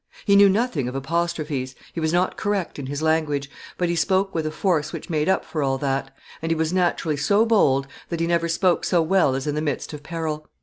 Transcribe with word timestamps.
He 0.25 0.35
knew 0.35 0.49
nothing 0.49 0.87
of 0.87 0.95
apostrophes, 0.95 1.75
he 1.93 1.99
was 1.99 2.11
not 2.11 2.35
correct 2.35 2.79
in 2.79 2.87
his 2.87 3.03
language, 3.03 3.51
but 3.77 3.87
he 3.87 3.95
spoke 3.95 4.33
with 4.33 4.47
a 4.47 4.51
force 4.51 4.91
which 4.91 5.11
made 5.11 5.29
up 5.29 5.45
for 5.45 5.61
all 5.61 5.77
that, 5.77 6.09
and 6.41 6.49
he 6.51 6.55
was 6.55 6.73
naturally 6.73 7.17
so 7.17 7.45
bold 7.45 7.85
that 8.09 8.19
he 8.19 8.25
never 8.25 8.49
spoke 8.49 8.83
so 8.83 9.03
well 9.03 9.35
as 9.35 9.45
in 9.45 9.53
the 9.53 9.61
midst 9.61 9.93
of 9.93 10.01
peril. 10.01 10.47